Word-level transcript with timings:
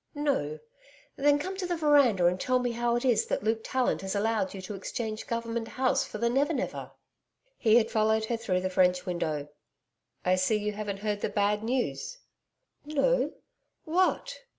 No. 0.15 0.57
Then 1.15 1.37
come 1.37 1.55
to 1.57 1.67
the 1.67 1.75
veranda 1.75 2.25
and 2.25 2.39
tell 2.39 2.57
me 2.57 2.71
how 2.71 2.95
it 2.95 3.05
is 3.05 3.27
that 3.27 3.43
Luke 3.43 3.59
Tallant 3.63 4.01
has 4.01 4.15
allowed 4.15 4.51
you 4.51 4.59
to 4.63 4.73
exchange 4.73 5.27
Government 5.27 5.67
House 5.67 6.03
for 6.03 6.17
the 6.17 6.27
Never 6.27 6.53
Never?' 6.53 6.89
He 7.55 7.75
had 7.77 7.91
followed 7.91 8.25
her 8.25 8.35
through 8.37 8.61
the 8.61 8.69
French 8.71 9.05
window. 9.05 9.49
'I 10.25 10.35
see 10.37 10.55
you 10.55 10.71
haven't 10.71 11.01
heard 11.05 11.21
the 11.21 11.29
bad 11.29 11.61
news.' 11.63 12.17
'No 12.83 13.31
what? 13.85 14.39